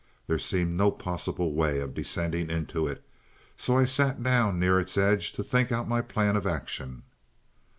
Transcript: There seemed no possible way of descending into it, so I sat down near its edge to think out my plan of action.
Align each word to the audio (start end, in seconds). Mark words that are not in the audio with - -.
There 0.25 0.39
seemed 0.39 0.75
no 0.75 0.89
possible 0.89 1.53
way 1.53 1.79
of 1.79 1.93
descending 1.93 2.49
into 2.49 2.87
it, 2.87 3.03
so 3.55 3.77
I 3.77 3.85
sat 3.85 4.23
down 4.23 4.59
near 4.59 4.79
its 4.79 4.97
edge 4.97 5.31
to 5.33 5.43
think 5.43 5.71
out 5.71 5.87
my 5.87 6.01
plan 6.01 6.35
of 6.35 6.47
action. 6.47 7.03